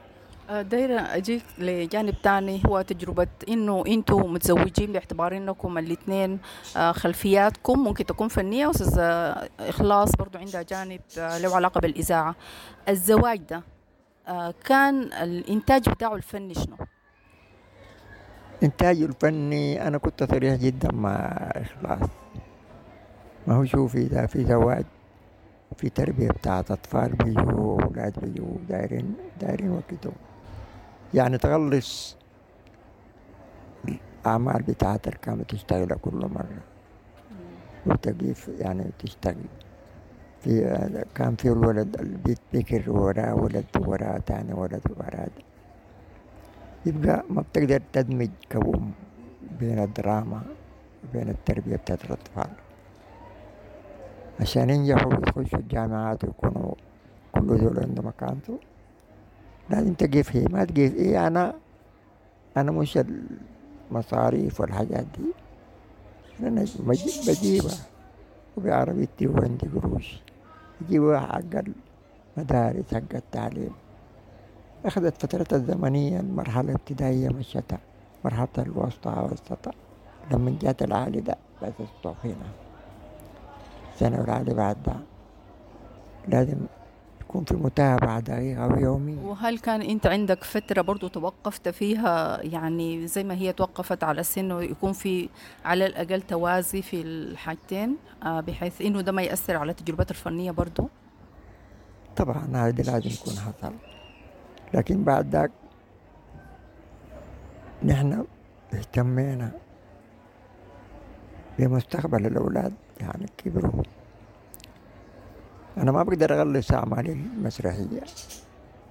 دايرة 0.61 1.01
أجيك 1.01 1.43
لجانب 1.59 2.15
تاني 2.23 2.63
هو 2.67 2.83
تجربة 2.83 3.27
إنه 3.49 3.85
أنتوا 3.87 4.29
متزوجين 4.29 4.93
باعتبار 4.93 5.37
إنكم 5.37 5.79
الاثنين 5.79 6.39
آه، 6.77 6.93
خلفياتكم 6.93 7.79
ممكن 7.79 8.07
تكون 8.07 8.29
فنية 8.29 8.67
وأستاذ 8.67 8.99
آه، 8.99 9.49
إخلاص 9.61 10.17
برضو 10.17 10.39
عندها 10.39 10.63
جانب 10.63 11.01
آه، 11.19 11.39
له 11.39 11.57
علاقة 11.57 11.81
بالإذاعة. 11.81 12.35
الزواج 12.89 13.41
ده 13.51 13.63
كان 14.65 15.03
الإنتاج 15.03 15.89
بتاعه 15.89 16.15
الفني 16.15 16.55
شنو؟ 16.55 16.77
إنتاجه 18.63 19.05
الفني 19.05 19.87
أنا 19.89 19.99
كنت 19.99 20.25
صريح 20.25 20.55
جدا 20.55 20.93
مع 20.93 21.17
إخلاص. 21.57 22.09
ما 23.47 23.55
هو 23.55 23.65
شوفي 23.65 23.99
إذا 23.99 24.27
في 24.27 24.45
زواج 24.45 24.85
في 25.77 25.89
تربية 25.89 26.29
بتاعت 26.29 26.71
أطفال 26.71 27.13
بيجوا 27.13 27.83
أولاد 27.83 28.21
بيجوا 28.21 28.57
دايرين 28.69 29.15
دايرين 29.41 29.71
وقتهم. 29.71 30.32
يعني 31.15 31.39
تغلص 31.39 32.17
الأعمال 34.21 34.63
بتاعت 34.63 35.09
الكامل 35.09 35.45
تشتغل 35.45 35.95
كل 35.95 36.17
مرة. 36.35 36.63
وتقيف 37.87 38.49
يعني 38.49 38.85
تشتغل. 38.99 39.37
في 40.41 41.05
كان 41.15 41.37
في 41.37 41.49
الولد 41.49 42.01
البيت 42.01 42.39
بكر 42.53 42.91
وراه 42.91 43.35
ولد 43.35 43.65
وراه 43.79 44.19
تاني 44.19 44.53
ولد 44.53 44.83
وراه 44.97 45.29
يبقى 46.87 47.25
ما 47.31 47.43
بتقدر 47.43 47.83
تدمج 47.93 48.31
كوم 48.53 48.93
بين 49.61 49.79
الدراما 49.79 50.43
وبين 51.05 51.29
التربية 51.29 51.77
بتاعت 51.77 52.05
الأطفال. 52.05 52.51
عشان 54.41 54.71
ينجحوا 54.71 55.15
ويخشوا 55.15 55.59
الجامعات 55.59 56.25
ويكونوا 56.25 56.75
كل 57.35 57.47
دول 57.59 57.79
عنده 57.81 58.03
مكانته. 58.03 58.59
لازم 59.73 59.95
تقف 59.95 60.37
هي 60.37 60.45
ما 60.45 60.65
تقف 60.65 60.95
إيه؟ 60.95 61.27
أنا 61.27 61.55
أنا 62.57 62.73
مش 62.73 62.99
المصاريف 63.91 64.61
والحاجات 64.61 65.05
دي. 65.19 65.33
أنا 66.47 66.65
بجيب 66.79 67.13
بجيبها. 67.29 67.75
وبعربيتي 68.57 69.27
وعندي 69.27 69.67
قروش. 69.69 70.21
أجيبها 70.87 71.21
حق 71.21 71.41
المدارس 72.37 72.95
حق 72.95 73.15
التعليم. 73.15 73.71
أخذت 74.85 75.23
فترة 75.23 75.57
الزمنية 75.57 76.21
المرحلة 76.21 76.69
الابتدائية 76.69 77.29
مشتها 77.29 77.79
مرحلة 78.25 78.49
الوسطى 78.59 79.27
والسطى 79.31 79.71
لما 80.33 80.57
جات 80.63 80.83
العالي 80.83 81.21
ده 81.21 81.37
بس 81.63 81.73
استوفينا 81.81 82.47
السنة 83.95 84.21
العالي 84.25 84.55
بعد 84.55 84.77
ده 84.87 84.93
لازم 86.29 86.57
يكون 87.33 87.45
في 87.45 87.55
متابعة 87.55 88.21
دقيقة 88.21 88.67
ويومية 88.67 89.19
وهل 89.19 89.59
كان 89.59 89.83
أنت 89.83 90.07
عندك 90.07 90.45
فترة 90.45 90.83
برضو 90.83 91.09
توقفت 91.09 91.69
فيها؟ 91.69 92.43
يعني 92.43 93.07
زي 93.07 93.25
ما 93.25 93.35
هي 93.35 93.53
توقفت 93.53 94.05
على 94.05 94.21
أساس 94.21 94.39
إنه 94.39 94.63
يكون 94.63 94.93
في 94.93 95.29
على 95.65 95.87
الأقل 95.87 96.23
توازي 96.23 96.83
في 96.83 97.03
الحاجتين 97.03 97.97
آه، 98.23 98.41
بحيث 98.41 98.81
إنه 98.83 99.01
ده 99.01 99.13
ما 99.13 99.23
يأثر 99.23 99.57
على 99.57 99.75
تجربتها 99.75 100.11
الفنية 100.11 100.51
برضو؟ 100.51 100.89
طبعا 102.17 102.49
هذا 102.55 102.83
لازم 102.83 103.11
يكون 103.11 103.35
حصل. 103.39 103.73
لكن 104.75 105.05
بعد 105.05 105.29
ذاك 105.31 105.51
نحن 107.85 108.25
اهتمينا 108.75 109.51
بمستقبل 111.59 112.27
الأولاد 112.27 112.73
يعني 113.01 113.27
كبروا. 113.39 113.83
أنا 115.79 115.93
ما 115.93 116.03
بقدر 116.03 116.41
أغلس 116.41 116.73
أعمالي 116.73 117.13
المسرحية. 117.13 118.03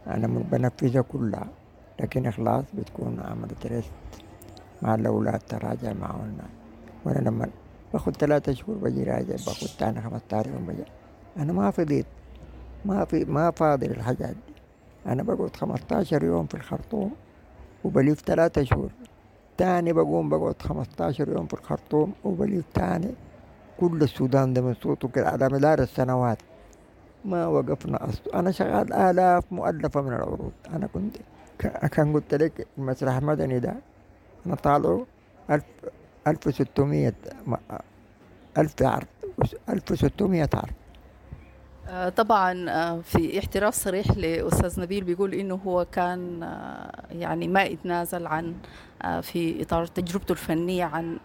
أنا 0.08 0.28
بنفذها 0.28 1.02
كلها. 1.02 1.48
لكن 2.00 2.26
إخلاص 2.28 2.64
بتكون 2.74 3.20
عملت 3.20 3.66
ريست 3.66 3.92
مع 4.82 4.96
الأولاد 4.96 5.40
تراجع 5.40 5.94
معهم. 5.94 6.38
وأنا 7.06 7.20
لما 7.20 7.48
باخد 7.94 8.18
ثلاثة 8.18 8.54
شهور 8.54 8.78
بجي 8.78 9.04
راجع 9.04 9.36
باخد 9.46 9.68
تاني 9.80 10.02
خمسة 10.02 10.52
يوم 10.52 10.66
بجي 10.66 10.84
أنا 11.38 11.54
ما 11.54 11.72
فضيت. 11.72 12.06
ما 12.86 13.06
في 13.06 13.26
ما 13.26 13.52
فاضي 13.52 13.88
للحاجات 13.88 14.30
دي. 14.30 14.54
أنا 15.06 15.24
بقعد 15.24 15.56
15 15.56 16.24
يوم 16.24 16.46
في 16.46 16.56
الخرطوم 16.56 17.12
وبليف 17.84 18.22
ثلاثة 18.22 18.64
شهور. 18.64 18.90
تاني 19.58 19.94
بقوم 19.94 20.30
بقعد 20.30 20.62
15 20.62 21.30
يوم 21.30 21.48
في 21.48 21.54
الخرطوم 21.54 22.14
وبليف 22.24 22.66
تاني. 22.74 23.12
كل 23.80 24.02
السودان 24.04 24.54
ده 24.54 24.62
من 24.62 24.74
صوته 24.74 25.08
كده. 25.08 25.30
على 25.30 25.50
مدار 25.52 25.80
السنوات. 25.80 26.38
ما 27.26 27.48
وقفنا. 27.48 28.10
أصلا 28.10 28.40
أنا 28.40 28.52
شغال 28.52 28.94
آلاف 28.94 29.44
مؤلفة 29.52 30.02
من 30.02 30.08
العروض. 30.14 30.52
أنا 30.74 30.88
كنت 30.88 31.18
كان 31.92 32.14
قلت 32.14 32.34
لك 32.34 32.68
المسرح 32.78 33.16
المدني 33.16 33.60
ده 33.60 33.76
أنا 34.46 34.56
طالعه 34.56 35.06
ألف 35.50 35.64
ألف 36.28 36.48
وستمية 36.48 37.14
ألف 38.58 38.74
عرض 38.82 39.08
ألف 39.70 39.92
وستمية 39.92 40.50
عرض. 40.54 40.74
آه، 41.88 42.10
طبعا 42.10 42.70
آه، 42.70 43.00
في 43.02 43.40
احتراف 43.40 43.74
صريح 43.74 44.12
لأستاذ 44.18 44.82
نبيل 44.82 45.04
بيقول 45.04 45.34
إنه 45.34 45.56
هو 45.56 45.86
كان 45.92 46.44
آه، 46.44 46.92
يعني 47.12 47.48
ما 47.48 47.64
يتنازل 47.64 48.28
عن 48.28 48.56
في 49.22 49.62
إطار 49.62 49.86
تجربته 49.86 50.32
الفنية 50.32 50.86
عن 50.86 51.18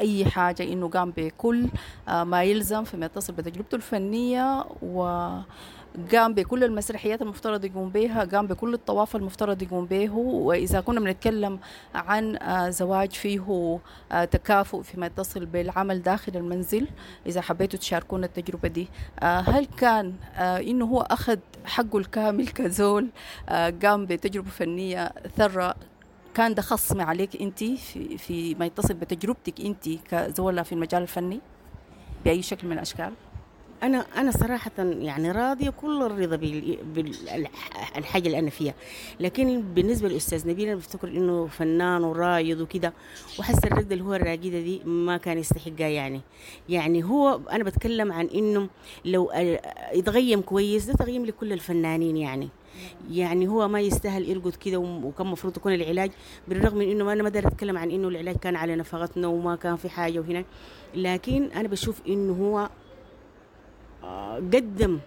أي 0.00 0.24
حاجة 0.24 0.62
إنه 0.62 0.88
قام 0.88 1.12
بكل 1.16 1.66
آه، 2.08 2.24
ما 2.24 2.42
يلزم 2.42 2.84
فيما 2.84 3.06
يتصل 3.06 3.32
بتجربته 3.32 3.74
الفنية 3.74 4.64
وقام 4.82 6.34
بكل 6.34 6.64
المسرحيات 6.64 7.22
المفترض 7.22 7.64
يقوم 7.64 7.88
بها 7.88 8.24
قام 8.24 8.46
بكل 8.46 8.74
الطواف 8.74 9.16
المفترض 9.16 9.62
يقوم 9.62 9.86
به 9.86 10.14
وإذا 10.14 10.80
كنا 10.80 11.00
بنتكلم 11.00 11.58
عن 11.94 12.36
آه، 12.36 12.70
زواج 12.70 13.10
فيه 13.10 13.78
آه، 14.12 14.24
تكافؤ 14.24 14.82
فيما 14.82 15.06
يتصل 15.06 15.46
بالعمل 15.46 16.02
داخل 16.02 16.36
المنزل 16.36 16.88
إذا 17.26 17.40
حبيتوا 17.40 17.78
تشاركونا 17.78 18.26
التجربة 18.26 18.68
دي. 18.68 18.88
هل 19.22 19.66
كان 19.76 20.14
إنه 20.38 20.84
هو 20.84 21.00
أخذ 21.00 21.38
حقه 21.64 21.98
الكامل 21.98 22.48
كزول 22.48 23.08
قام 23.82 24.06
بتجربة 24.06 24.50
فنية 24.50 25.12
ثرة 25.36 25.74
كان 26.36 26.54
ده 26.54 26.62
خصم 26.62 27.00
عليك 27.00 27.42
أنت 27.42 27.64
في, 27.64 28.18
في 28.18 28.54
ما 28.54 28.66
يتصل 28.66 28.94
بتجربتك 28.94 29.60
أنت 29.60 29.88
كزولة 30.10 30.62
في 30.62 30.72
المجال 30.72 31.02
الفني 31.02 31.40
بأي 32.24 32.42
شكل 32.42 32.66
من 32.66 32.72
الأشكال؟ 32.72 33.12
أنا 33.82 34.06
أنا 34.16 34.30
صراحة 34.30 34.70
يعني 34.78 35.30
راضية 35.32 35.70
كل 35.70 36.02
الرضا 36.02 36.36
بالحاجة 36.94 38.26
اللي 38.26 38.38
أنا 38.38 38.50
فيها. 38.50 38.74
لكن 39.20 39.62
بالنسبة 39.74 40.08
للأستاذ 40.08 40.48
نبيل 40.48 40.66
أنا 40.68 40.76
بفتكر 40.76 41.08
إنه 41.08 41.46
فنان 41.46 42.04
ورايض 42.04 42.60
وكده 42.60 42.92
وحس 43.38 43.64
الرد 43.64 43.92
اللي 43.92 44.04
هو 44.04 44.14
الراقدة 44.14 44.60
دي 44.60 44.80
ما 44.84 45.16
كان 45.16 45.38
يستحقها 45.38 45.88
يعني. 45.88 46.20
يعني 46.68 47.04
هو 47.04 47.40
أنا 47.52 47.64
بتكلم 47.64 48.12
عن 48.12 48.26
إنه 48.26 48.68
لو 49.04 49.32
يتغيم 49.94 50.40
كويس 50.40 50.84
ده 50.84 50.94
تغييم 50.94 51.26
لكل 51.26 51.52
الفنانين 51.52 52.16
يعني. 52.16 52.48
يعني 53.10 53.48
هو 53.48 53.68
ما 53.68 53.80
يستاهل 53.80 54.28
يرقد 54.28 54.54
كده 54.54 54.76
وكان 54.78 55.26
المفروض 55.26 55.56
يكون 55.56 55.74
العلاج 55.74 56.10
بالرغم 56.48 56.78
من 56.78 56.90
إنه 56.90 57.12
أنا 57.12 57.22
ما 57.22 57.28
أقدر 57.28 57.48
أتكلم 57.48 57.78
عن 57.78 57.90
إنه 57.90 58.08
العلاج 58.08 58.36
كان 58.36 58.56
على 58.56 58.76
نفقتنا 58.76 59.28
وما 59.28 59.56
كان 59.56 59.76
في 59.76 59.88
حاجة 59.88 60.18
وهنا 60.20 60.44
لكن 60.94 61.42
أنا 61.44 61.68
بشوف 61.68 62.00
إنه 62.08 62.32
هو 62.32 62.68
آه، 64.04 64.36
قدم 64.36 64.98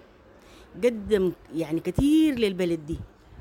قدم 0.83 1.31
يعني 1.55 1.79
كثير 1.79 2.35
للبلد 2.35 2.85
دي. 2.85 2.97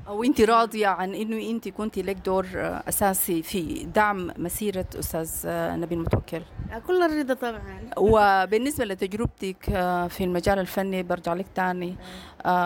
أو 0.07 0.23
أنت 0.23 0.41
راضية 0.41 0.87
عن 0.87 1.15
إنه 1.15 1.49
أنت 1.49 1.69
كنت 1.69 1.99
لك 1.99 2.15
دور 2.15 2.45
أساسي 2.55 3.43
في 3.43 3.83
دعم 3.83 4.31
مسيرة 4.37 4.85
أستاذ 4.99 5.31
آه، 5.45 5.75
نبيل 5.75 5.99
متوكل؟ 5.99 6.41
آه، 6.71 6.79
كل 6.79 7.03
الرضا 7.03 7.33
طبعا. 7.33 7.61
وبالنسبة 7.97 8.85
لتجربتك 8.85 9.63
في 10.09 10.23
المجال 10.23 10.59
الفني 10.59 11.03
برجع 11.03 11.33
لك 11.33 11.45
تاني 11.55 11.95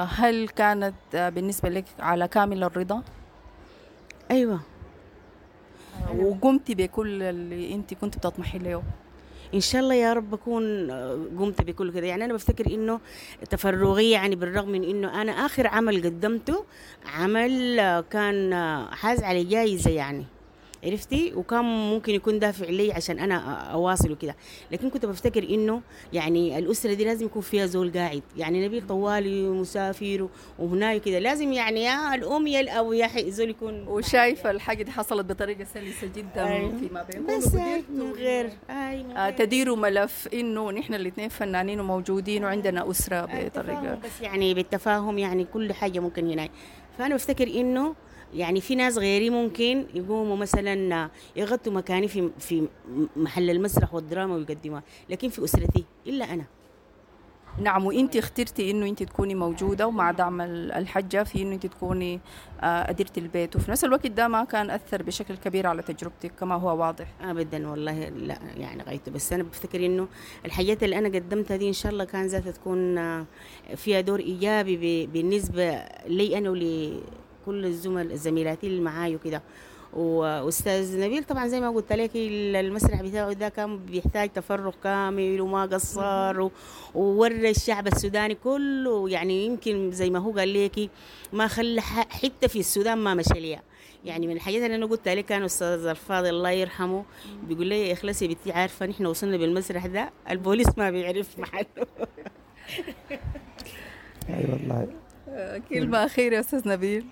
هل 0.10 0.48
كانت 0.50 0.96
بالنسبة 1.14 1.70
لك 1.70 1.86
على 2.00 2.28
كامل 2.28 2.64
الرضا؟ 2.64 3.04
أيوه. 4.32 4.60
وقمتي 6.18 6.76
بكل 6.76 7.24
اللي 7.24 7.74
انت 7.74 7.94
كنت 7.94 8.18
بتطمحي 8.18 8.58
له؟ 8.58 8.84
إن 9.54 9.60
شاء 9.60 9.82
الله 9.82 9.96
يا 9.96 10.14
رب 10.14 10.34
أكون 10.34 10.90
آه، 10.92 11.20
قمت 11.40 11.62
بكل 11.62 11.92
كده 11.92 12.08
يعني 12.08 12.26
أنا 12.26 12.34
بفتكر 12.34 12.68
إنه 12.74 13.00
تفرغي 13.50 14.12
يعني 14.12 14.36
بالرغم 14.36 14.70
من 14.70 14.84
إنه 14.84 15.22
أنا 15.22 15.32
آخر 15.32 15.68
عمل 15.68 16.04
قدمته 16.04 16.66
عمل 17.06 17.80
آه، 17.80 18.02
كان 18.02 18.54
آه، 18.54 18.90
حاز 18.92 19.24
على 19.24 19.44
جايزة 19.44 19.92
يعني. 19.92 20.26
عرفتي؟ 20.84 21.34
وكان 21.36 21.64
ممكن 21.66 22.14
يكون 22.14 22.40
دافع 22.40 22.66
لي 22.66 22.92
عشان 22.94 23.20
أنا 23.20 23.36
أواصل 23.72 24.12
وكده. 24.12 24.36
لكن 24.72 24.90
كنت 24.90 25.06
بفتكر 25.06 25.44
إنه 25.50 25.82
يعني 26.14 26.58
الأسرة 26.60 26.94
دي 26.94 27.06
لازم 27.06 27.26
يكون 27.26 27.42
فيها 27.42 27.66
زول 27.66 27.92
قاعد. 27.92 28.22
يعني 28.38 28.66
نبيل 28.68 28.88
طوالي 28.88 29.42
مسافر 29.50 30.28
وهناك 30.60 31.02
كده 31.02 31.20
لازم 31.20 31.54
يعني 31.54 31.84
يا 31.84 32.16
الأم 32.16 32.48
يا 32.48 32.60
الأب 32.60 32.94
يا 32.94 33.08
حي 33.08 33.32
زول 33.32 33.50
يكون 33.50 33.88
وشايفة 33.88 34.52
الحاجة 34.52 34.84
دي 34.84 34.92
حصلت 34.92 35.26
بطريقة 35.26 35.64
سلسة 35.64 36.08
جدا. 36.16 36.46
فيما 36.80 37.04
بينكم 37.04 37.38
بس 37.38 37.54
من 37.54 38.12
غير. 38.16 38.46
من 38.70 39.12
آه، 39.18 39.26
غير. 39.26 39.38
تديروا 39.38 39.76
ملف 39.78 40.28
إنه 40.34 40.72
نحن 40.72 40.94
الاثنين 40.94 41.30
فنانين 41.30 41.80
وموجودين 41.80 42.44
وعندنا 42.44 42.90
أسرة 42.92 43.22
بطريقة. 43.26 43.96
بس 44.04 44.22
يعني 44.22 44.54
بالتفاهم 44.54 45.18
يعني 45.18 45.46
كل 45.46 45.74
حاجة 45.74 46.00
ممكن 46.00 46.30
هنا 46.30 46.50
فأنا 46.98 47.16
بفتكر 47.16 47.48
إنه 47.48 47.96
يعني 48.36 48.62
في 48.62 48.76
ناس 48.76 48.98
غيري 48.98 49.30
ممكن 49.30 49.86
يقوموا 49.94 50.36
مثلا 50.38 51.10
يغطوا 51.36 51.74
مكاني 51.74 52.08
في 52.08 52.30
في 52.40 52.68
محل 53.16 53.50
المسرح 53.50 53.94
والدراما 53.94 54.36
ويقدموها 54.36 54.84
لكن 55.10 55.30
في 55.30 55.44
أسرتي 55.44 55.84
إلا 56.08 56.34
أنا. 56.34 56.44
نعم 57.62 57.86
وانت 57.86 58.16
اخترتي 58.16 58.72
إنه 58.72 58.86
انت 58.86 59.04
تكوني 59.04 59.36
موجودة 59.36 59.88
ومع 59.88 60.12
دعم 60.12 60.42
ال- 60.42 60.72
الحجة 60.72 61.24
في 61.24 61.42
إنه 61.42 61.54
انت 61.56 61.66
تكوني 61.66 62.20
آه، 62.62 62.90
أديرة 62.90 63.10
البيت. 63.18 63.56
وفي 63.56 63.72
نفس 63.72 63.84
الوقت 63.84 64.08
ده 64.08 64.28
ما 64.28 64.44
كان 64.44 64.70
أثر 64.70 65.04
بشكل 65.04 65.36
كبير 65.38 65.68
على 65.68 65.82
تجربتك 65.82 66.32
كما 66.40 66.56
هو 66.56 66.80
واضح. 66.80 67.08
ابدا 67.22 67.68
والله 67.70 68.10
لا 68.10 68.38
يعني 68.58 68.84
غايته. 68.84 69.12
بس 69.12 69.34
أنا 69.34 69.44
بفتكر 69.44 69.86
إنه 69.86 70.08
الحاجات 70.46 70.84
اللي 70.84 70.98
أنا 70.98 71.08
قدمتها 71.10 71.58
دي 71.58 71.68
إن 71.68 71.74
شاء 71.74 71.92
الله 71.92 72.04
كان 72.04 72.26
ذاتها 72.26 72.52
تكون 72.52 72.98
آه، 72.98 73.26
فيها 73.76 74.02
دور 74.02 74.20
إيجابي 74.20 75.08
بالنسبة 75.08 75.86
لي 76.08 76.38
أنا 76.38 76.50
ولكل 77.48 77.66
الزملاء 77.66 78.16
زميلاتي 78.16 78.68
اللي 78.68 78.82
معاي 78.82 79.16
وكده. 79.16 79.42
وأستاذ 79.94 81.00
نبيل 81.00 81.24
طبعا 81.24 81.48
زي 81.48 81.62
ما 81.62 81.70
قلت 81.70 81.94
لك 81.94 82.12
المسرح 82.16 83.02
بتاعه 83.02 83.34
ده 83.34 83.50
كان 83.50 83.78
بيحتاج 83.78 84.30
تفرغ 84.30 84.74
كامل 84.84 85.42
وما 85.42 85.66
قصر 85.66 86.50
وورى 86.96 87.50
الشعب 87.50 87.88
السوداني 87.88 88.36
كله. 88.36 89.10
يعني 89.10 89.46
يمكن 89.46 89.92
زي 89.92 90.10
ما 90.10 90.20
هو 90.20 90.32
قال 90.32 90.66
لك 90.66 90.90
ما 91.34 91.48
خلى 91.48 91.82
حتة 91.82 92.48
في 92.48 92.60
السودان 92.60 92.98
ما 92.98 93.14
مشى 93.14 93.40
ليها. 93.40 93.62
يعني 94.06 94.28
من 94.28 94.34
الحاجات 94.34 94.62
اللي 94.62 94.76
أنا 94.76 94.86
قلت 94.86 95.08
لك 95.10 95.26
كان 95.26 95.44
أستاذ 95.44 95.86
الفاضل 95.86 96.30
الله 96.30 96.50
يرحمه 96.50 97.04
بيقول 97.44 97.68
لي 97.68 97.94
إخلصي 97.94 98.28
بنتي 98.28 98.52
عارفة 98.52 98.86
نحن 98.86 99.06
وصلنا 99.06 99.38
بالمسرح 99.38 99.86
ده 99.86 100.10
البوليس 100.30 100.68
ما 100.78 100.92
بيعرف 100.92 101.40
محله. 101.40 101.66
أي 104.30 104.46
والله. 104.52 104.88
آه، 105.30 105.62
كلمة 105.70 106.06
اخيره 106.06 106.36
يا 106.36 106.40
أستاذ 106.40 106.70
نبيل. 106.70 107.06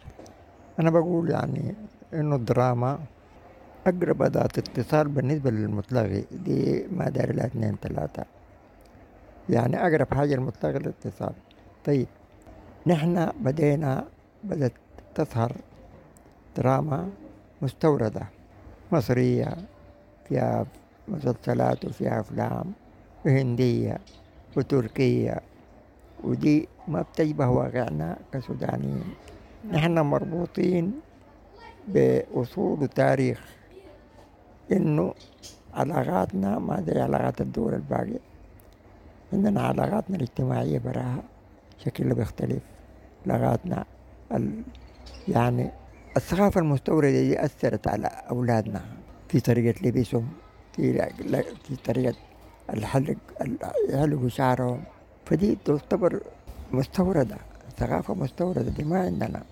أنا 0.81 0.89
بقول 0.89 1.29
يعني 1.29 1.75
إنه 2.13 2.35
الدراما 2.35 3.00
أقرب 3.88 4.21
أداة 4.21 4.43
اتصال 4.57 5.07
بالنسبة 5.07 5.50
للمتلغي 5.51 6.25
دي 6.31 6.88
ما 6.91 7.09
داري 7.09 7.33
لها 7.33 7.45
اثنين 7.45 7.77
ثلاثة. 7.81 8.25
يعني 9.50 9.88
أقرب 9.88 10.13
حاجة 10.13 10.35
المتلغي 10.35 10.77
الاتصال. 10.77 11.33
طيب 11.85 12.07
نحن 12.88 13.31
بدينا 13.41 14.05
بدأت 14.43 14.71
تظهر 15.15 15.51
دراما 16.57 17.09
مستوردة. 17.61 18.25
مصرية 18.91 19.57
فيها 20.29 20.65
مسلسلات 21.07 21.85
وفيها 21.85 22.19
أفلام 22.19 22.73
وهندية 23.25 23.97
وتركية 24.57 25.41
ودي 26.23 26.67
ما 26.88 27.01
بتشبه 27.01 27.47
واقعنا 27.50 28.17
كسودانيين. 28.33 29.13
نحن 29.69 29.99
مربوطين 29.99 30.91
بأصول 31.87 32.83
وتاريخ 32.83 33.45
إنه 34.71 35.13
علاقاتنا 35.73 36.59
ما 36.59 36.81
زي 36.87 37.01
علاقات 37.01 37.41
الدول 37.41 37.74
الباقية. 37.74 38.19
عندنا 39.33 39.61
علاقاتنا 39.61 40.15
الاجتماعية 40.17 40.79
براها 40.79 41.24
شكلها 41.85 42.13
بيختلف. 42.13 42.63
علاقاتنا 43.27 43.85
ال... 44.31 44.61
يعني 45.27 45.71
الثقافة 46.17 46.61
المستوردة 46.61 47.11
دي 47.11 47.45
أثرت 47.45 47.87
على 47.87 48.07
أولادنا. 48.07 48.81
في 49.29 49.39
طريقة 49.39 49.87
لبسهم 49.87 50.27
في 50.75 51.09
في 51.63 51.75
طريقة 51.75 52.15
الحلق 52.74 53.15
ال- 53.41 53.57
يحلقوا 53.89 54.29
شعرهم. 54.29 54.83
فدي 55.25 55.57
تعتبر 55.65 56.21
مستوردة. 56.71 57.37
ثقافة 57.81 58.13
مستوردة 58.13 58.61
دي 58.61 58.83
ما 58.83 59.00
عندنا. 59.00 59.44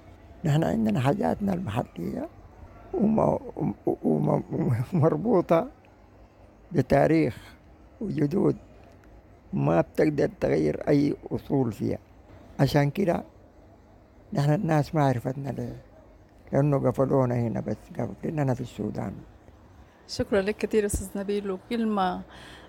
نحن 0.46 0.64
عندنا 0.64 1.00
حاجاتنا 1.00 1.54
المحلية 1.54 2.28
وم- 2.94 3.40
وم- 4.04 4.44
ومربوطة 4.94 5.68
بتاريخ 6.72 7.38
وجدود 8.02 8.56
ما 9.54 9.82
بتقدر 9.82 10.30
تغير 10.42 10.88
أي 10.88 11.16
أصول 11.32 11.72
فيها. 11.72 11.98
عشان 12.60 12.90
كده 12.90 13.24
نحن 14.34 14.54
الناس 14.54 14.96
ما 14.96 15.04
عرفتنا 15.08 15.50
ليه. 15.50 15.76
لأنه 16.54 16.78
قفلونا 16.90 17.36
هنا 17.36 17.60
بس 17.60 17.76
قفلنا 18.00 18.54
في 18.54 18.62
السودان. 18.62 19.14
شكرا 20.08 20.42
لك 20.42 20.58
كثير 20.58 20.86
أستاذ 20.86 21.22
نبيل 21.22 21.52
وكلمه 21.52 22.22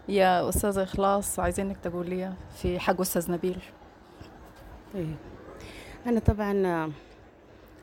يا 0.08 0.48
أستاذ 0.48 0.78
إخلاص 0.78 1.38
عايزينك 1.38 1.76
تقوليها 1.82 2.34
في 2.56 2.78
حق 2.78 3.00
أستاذ 3.00 3.32
نبيل. 3.32 3.58
طيب 4.94 5.14
أنا 6.06 6.20
طبعا 6.20 6.92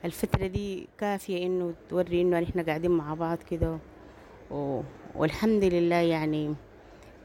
الفترة 0.06 0.48
دي 0.48 0.88
كافية 0.98 1.46
إنه 1.46 1.74
توري 1.90 2.22
إنه 2.22 2.44
إحنا 2.44 2.64
قاعدين 2.64 2.92
مع 2.92 3.14
بعض 3.14 3.38
كده 3.52 3.78
و... 4.52 4.82
والحمد 5.16 5.64
لله 5.64 5.96
يعني 5.96 6.54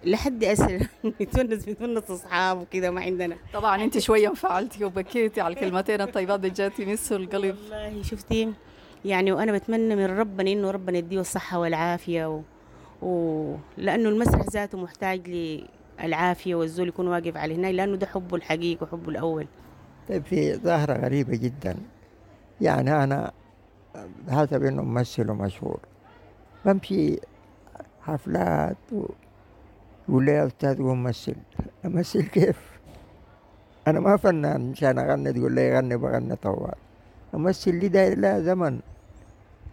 لحد 0.04 0.44
أسر 0.44 0.86
بتونس 1.20 1.64
بتونس 1.64 2.10
أصحاب 2.10 2.60
وكده 2.60 2.90
ما 2.90 3.00
عندنا. 3.00 3.36
طبعا 3.54 3.84
أنت 3.84 3.98
شوية 3.98 4.28
انفعلتي 4.28 4.84
وبكيتي 4.84 5.40
على 5.40 5.54
الكلمتين 5.54 6.00
الطيبات 6.00 6.40
دي 6.40 6.50
جاتي 6.50 6.86
مسوا 6.86 7.16
القلب 7.16 7.56
والله 7.70 8.02
شفتي 8.02 8.52
يعني 9.04 9.32
وأنا 9.32 9.52
بتمنى 9.52 9.96
من 9.96 10.18
ربنا 10.18 10.50
إنه 10.52 10.70
ربنا 10.70 10.98
يديه 10.98 11.20
الصحة 11.20 11.58
والعافية 11.58 12.26
و... 12.36 12.40
و... 13.02 13.56
لأنه 13.76 14.08
المسرح 14.08 14.42
ذاته 14.52 14.78
محتاج 14.78 15.28
للعافية 16.00 16.54
والزول 16.54 16.88
يكون 16.88 17.08
واقف 17.08 17.36
على 17.36 17.54
هناك 17.54 17.74
لأنه 17.74 17.96
ده 17.96 18.06
حبه 18.06 18.36
الحقيقي 18.36 18.86
وحبه 18.86 19.08
الأول. 19.08 19.46
في 20.06 20.54
ظاهرة 20.56 20.92
غريبة 20.92 21.36
جدا. 21.36 21.76
يعني 22.60 23.04
أنا 23.04 23.32
بحسب 24.28 24.62
إنه 24.64 24.82
ممثل 24.82 25.30
ومشهور 25.30 25.80
بمشي 26.64 27.18
حفلات 28.02 28.76
و... 28.92 29.06
ولا 30.08 30.32
يا 30.32 30.46
أستاذ 30.46 30.78
قوم 30.78 31.02
مثل 31.02 31.34
أمثل 31.84 32.22
كيف؟ 32.22 32.58
أنا 33.86 34.00
ما 34.00 34.16
فنان 34.16 34.70
مشان 34.70 34.98
أغني 34.98 35.32
تقول 35.32 35.52
لي 35.52 35.76
غني 35.76 35.96
بغني 35.96 36.36
طوال. 36.36 36.74
أمثل 37.34 37.78
دي 37.78 37.88
داير 37.88 38.18
لها 38.18 38.40
زمن 38.40 38.80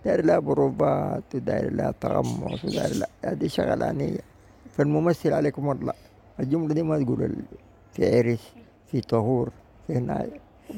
داير 0.06 0.26
لها 0.26 0.40
بروفات 0.40 1.36
وداير 1.36 1.74
لها 1.74 1.92
تغمص 2.02 2.66
وداير 2.66 2.96
لها 2.96 3.10
هذه 3.26 3.48
شغلانية. 3.48 4.20
فالممثل 4.78 5.34
عليكم 5.34 5.68
والله 5.68 5.94
الجملة 6.40 6.74
دي 6.74 6.84
ما 6.84 7.04
تقول 7.04 7.36
في 7.94 8.18
عرس 8.18 8.54
في 8.92 9.02
طهور. 9.02 9.50
هنا 9.92 10.28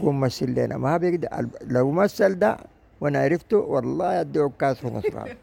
قوم 0.02 0.19
مثل 0.19 0.50
لنا 0.56 0.78
ما 0.78 0.97
بيقدر. 0.97 1.28
لو 1.67 1.91
مثل 1.91 2.39
ده 2.39 2.58
وأنا 3.02 3.19
عرفته 3.19 3.58
والله 3.58 4.21
اديه 4.21 4.52
كاس 4.60 4.86
ومصرات 4.86 5.38